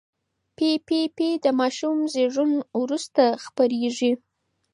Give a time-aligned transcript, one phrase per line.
[0.55, 2.51] پي پي پي د ماشوم زېږون
[2.81, 4.11] وروسته خپرېږي.